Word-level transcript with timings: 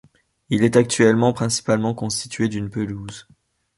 Il 0.49 0.63
est 0.63 0.77
actuellement 0.77 1.31
principalement 1.31 1.93
constitué 1.93 2.47
d'une 2.49 2.71
pelouse. 2.71 3.27